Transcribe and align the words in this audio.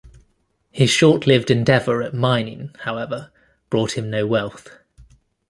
His 0.71 0.89
short-lived 0.89 1.51
endeavor 1.51 2.01
at 2.01 2.11
mining, 2.11 2.71
however, 2.79 3.31
brought 3.69 3.95
him 3.99 4.09
no 4.09 4.25
wealth. 4.25 4.79